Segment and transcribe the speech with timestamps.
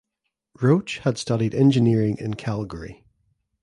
[0.59, 3.05] Roach had studied engineering in Calgary.